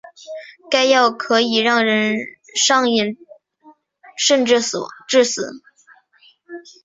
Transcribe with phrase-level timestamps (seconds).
[0.71, 2.17] 该药可能让人
[2.55, 3.19] 上瘾
[4.17, 4.59] 甚至
[5.07, 5.47] 致死。